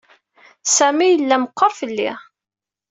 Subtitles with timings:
[0.75, 2.11] Sami yella meqqer fell-i.